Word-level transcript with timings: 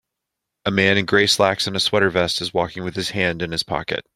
A 0.65 0.71
man 0.71 0.97
in 0.97 1.05
gray 1.05 1.27
slacks 1.27 1.67
and 1.67 1.75
a 1.75 1.79
sweater 1.79 2.09
vest 2.09 2.41
is 2.41 2.55
walking 2.55 2.83
with 2.83 2.95
his 2.95 3.11
hand 3.11 3.43
in 3.43 3.51
his 3.51 3.61
pocket. 3.61 4.03